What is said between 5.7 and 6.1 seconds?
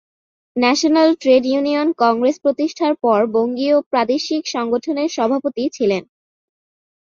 ছিলেন।